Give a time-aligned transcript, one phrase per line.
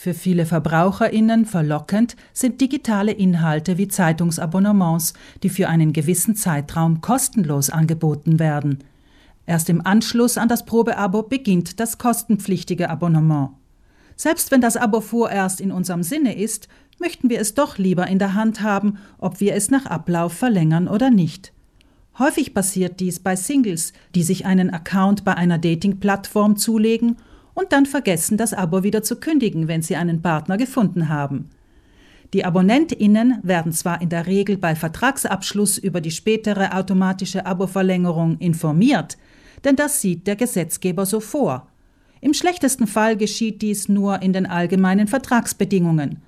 [0.00, 7.68] Für viele Verbraucherinnen verlockend sind digitale Inhalte wie Zeitungsabonnements, die für einen gewissen Zeitraum kostenlos
[7.68, 8.84] angeboten werden.
[9.44, 13.50] Erst im Anschluss an das Probeabo beginnt das kostenpflichtige Abonnement.
[14.14, 16.68] Selbst wenn das Abo vorerst in unserem Sinne ist,
[17.00, 20.86] möchten wir es doch lieber in der Hand haben, ob wir es nach Ablauf verlängern
[20.86, 21.52] oder nicht.
[22.20, 27.16] Häufig passiert dies bei Singles, die sich einen Account bei einer Dating-Plattform zulegen
[27.58, 31.50] und dann vergessen, das Abo wieder zu kündigen, wenn sie einen Partner gefunden haben.
[32.32, 39.18] Die AbonnentInnen werden zwar in der Regel bei Vertragsabschluss über die spätere automatische Abo-Verlängerung informiert,
[39.64, 41.66] denn das sieht der Gesetzgeber so vor.
[42.20, 46.22] Im schlechtesten Fall geschieht dies nur in den allgemeinen Vertragsbedingungen.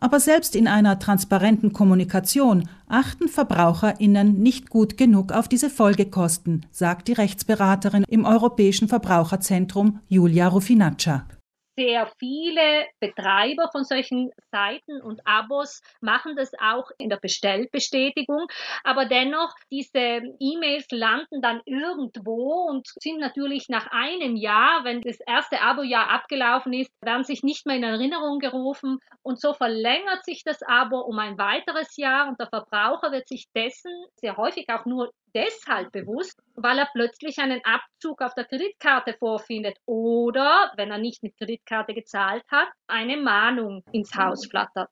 [0.00, 7.08] Aber selbst in einer transparenten Kommunikation achten VerbraucherInnen nicht gut genug auf diese Folgekosten, sagt
[7.08, 11.26] die Rechtsberaterin im Europäischen Verbraucherzentrum Julia Rufinaccia
[11.80, 18.48] sehr viele Betreiber von solchen Seiten und Abos machen das auch in der Bestellbestätigung.
[18.84, 25.20] Aber dennoch, diese E-Mails landen dann irgendwo und sind natürlich nach einem Jahr, wenn das
[25.20, 28.98] erste Abo-Jahr abgelaufen ist, werden sich nicht mehr in Erinnerung gerufen.
[29.22, 33.46] Und so verlängert sich das Abo um ein weiteres Jahr und der Verbraucher wird sich
[33.56, 39.14] dessen sehr häufig auch nur deshalb bewusst, weil er plötzlich einen Abzug auf der Kreditkarte
[39.18, 44.90] vorfindet oder, wenn er nicht mit Kreditkarte gezahlt hat, eine Mahnung ins Haus flattert.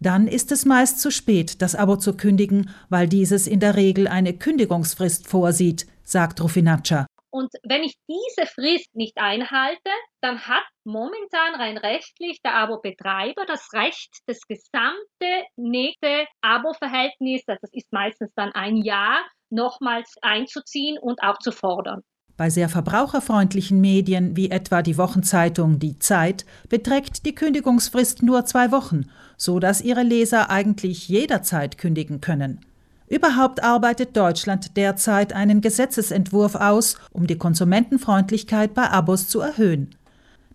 [0.00, 4.08] Dann ist es meist zu spät, das Abo zu kündigen, weil dieses in der Regel
[4.08, 7.06] eine Kündigungsfrist vorsieht, sagt Rufinaccia.
[7.30, 9.90] Und wenn ich diese Frist nicht einhalte,
[10.22, 17.92] dann hat momentan rein rechtlich der Abo-Betreiber das Recht, das gesamte nächste Abo-Verhältnis, das ist
[17.92, 22.02] meistens dann ein Jahr, nochmals einzuziehen und auch zu fordern.
[22.36, 28.72] Bei sehr verbraucherfreundlichen Medien wie etwa die Wochenzeitung Die Zeit beträgt die Kündigungsfrist nur zwei
[28.72, 29.06] Wochen,
[29.38, 32.60] so dass ihre Leser eigentlich jederzeit kündigen können.
[33.08, 39.94] Überhaupt arbeitet Deutschland derzeit einen Gesetzesentwurf aus, um die Konsumentenfreundlichkeit bei Abos zu erhöhen.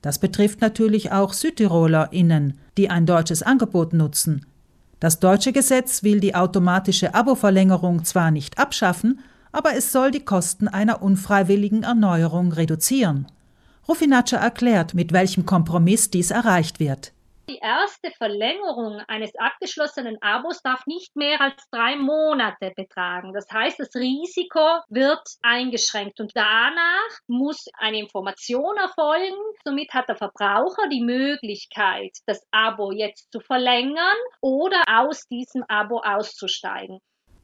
[0.01, 4.45] Das betrifft natürlich auch SüdtirolerInnen, die ein deutsches Angebot nutzen.
[5.01, 9.19] Das deutsche Gesetz will die automatische Abo-Verlängerung zwar nicht abschaffen,
[9.51, 13.25] aber es soll die Kosten einer unfreiwilligen Erneuerung reduzieren.
[13.87, 17.13] Rufinaccia erklärt, mit welchem Kompromiss dies erreicht wird.
[17.51, 23.33] Die erste Verlängerung eines abgeschlossenen Abos darf nicht mehr als drei Monate betragen.
[23.33, 29.35] Das heißt, das Risiko wird eingeschränkt und danach muss eine Information erfolgen.
[29.65, 35.99] Somit hat der Verbraucher die Möglichkeit, das Abo jetzt zu verlängern oder aus diesem Abo
[36.05, 36.99] auszusteigen.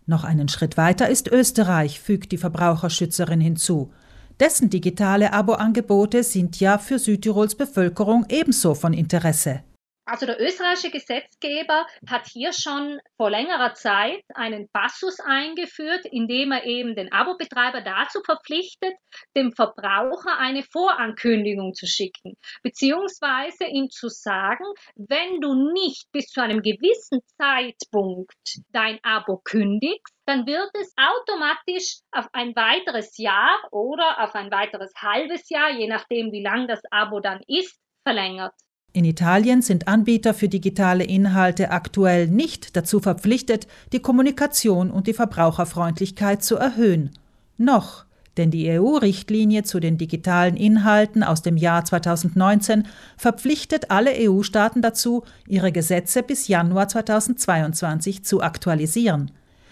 [0.05, 3.91] Noch einen Schritt weiter ist Österreich, fügt die Verbraucherschützerin hinzu.
[4.39, 9.63] Dessen digitale Abo-Angebote sind ja für Südtirols Bevölkerung ebenso von Interesse.
[10.09, 16.53] Also der österreichische Gesetzgeber hat hier schon vor längerer Zeit einen Passus eingeführt, in dem
[16.53, 18.93] er eben den Abobetreiber dazu verpflichtet,
[19.35, 24.63] dem Verbraucher eine Vorankündigung zu schicken, beziehungsweise ihm zu sagen,
[24.95, 31.99] wenn du nicht bis zu einem gewissen Zeitpunkt dein Abo kündigst, dann wird es automatisch
[32.11, 36.81] auf ein weiteres Jahr oder auf ein weiteres halbes Jahr, je nachdem wie lang das
[36.91, 38.53] Abo dann ist, verlängert.
[38.97, 45.13] In Italien sind Anbieter für digitale Inhalte aktuell nicht dazu verpflichtet, die Kommunikation und die
[45.13, 47.11] Verbraucherfreundlichkeit zu erhöhen.
[47.57, 48.05] Noch,
[48.37, 52.87] denn die EU-Richtlinie zu den digitalen Inhalten aus dem Jahr 2019
[53.17, 59.29] verpflichtet alle EU-Staaten dazu, ihre Gesetze bis Januar 2022 zu aktualisieren.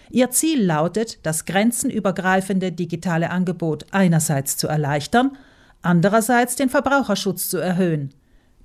[0.08, 5.36] Ihr Ziel lautet, das grenzenübergreifende digitale Angebot einerseits zu erleichtern,
[5.82, 8.12] andererseits den Verbraucherschutz zu erhöhen.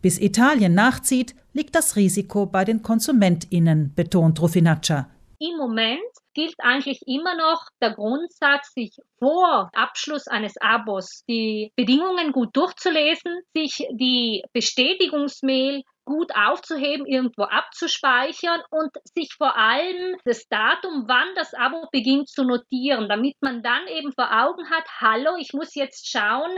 [0.01, 5.09] Bis Italien nachzieht, liegt das Risiko bei den KonsumentInnen, betont Rufinaccia.
[5.39, 6.01] Im Moment
[6.33, 13.41] gilt eigentlich immer noch der Grundsatz, sich vor Abschluss eines Abos die Bedingungen gut durchzulesen,
[13.53, 21.53] sich die Bestätigungsmail gut aufzuheben, irgendwo abzuspeichern und sich vor allem das Datum, wann das
[21.53, 26.09] Abo beginnt, zu notieren, damit man dann eben vor Augen hat, hallo, ich muss jetzt
[26.09, 26.51] schauen,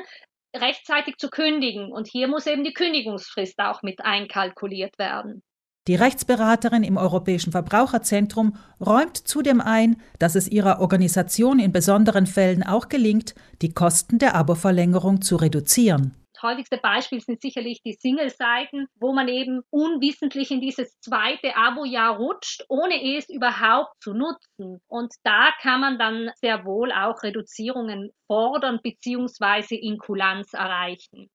[0.55, 1.91] rechtzeitig zu kündigen.
[1.91, 5.43] Und hier muss eben die Kündigungsfrist auch mit einkalkuliert werden.
[5.87, 12.63] Die Rechtsberaterin im Europäischen Verbraucherzentrum räumt zudem ein, dass es ihrer Organisation in besonderen Fällen
[12.63, 19.13] auch gelingt, die Kosten der Abo-Verlängerung zu reduzieren häufigste Beispiel sind sicherlich die Single-Seiten, wo
[19.13, 24.81] man eben unwissentlich in dieses zweite Abo-Jahr rutscht, ohne es überhaupt zu nutzen.
[24.87, 29.75] Und da kann man dann sehr wohl auch Reduzierungen fordern bzw.
[29.75, 31.29] in Kulanz erreichen.